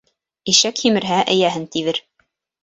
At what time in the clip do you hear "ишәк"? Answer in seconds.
0.53-0.81